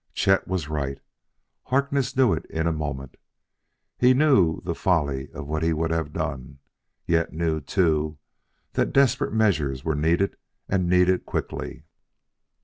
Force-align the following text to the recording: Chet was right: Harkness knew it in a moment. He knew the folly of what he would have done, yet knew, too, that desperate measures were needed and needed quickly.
Chet 0.15 0.47
was 0.47 0.67
right: 0.67 0.99
Harkness 1.65 2.17
knew 2.17 2.33
it 2.33 2.47
in 2.47 2.65
a 2.65 2.71
moment. 2.71 3.17
He 3.99 4.15
knew 4.15 4.59
the 4.61 4.73
folly 4.73 5.29
of 5.31 5.45
what 5.47 5.61
he 5.61 5.73
would 5.73 5.91
have 5.91 6.11
done, 6.11 6.57
yet 7.05 7.33
knew, 7.33 7.59
too, 7.61 8.17
that 8.73 8.93
desperate 8.93 9.31
measures 9.31 9.83
were 9.85 9.93
needed 9.93 10.37
and 10.67 10.89
needed 10.89 11.27
quickly. 11.27 11.83